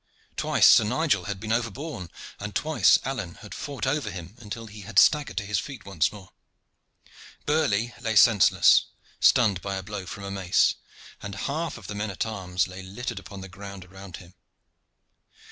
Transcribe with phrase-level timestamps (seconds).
[0.35, 2.09] Twice Sir Nigel had been overborne,
[2.39, 6.11] and twice Alleyne had fought over him until he had staggered to his feet once
[6.11, 6.31] more.
[7.45, 8.85] Burley lay senseless,
[9.19, 10.73] stunned by a blow from a mace,
[11.21, 14.33] and half of the men at arms lay littered upon the ground around him.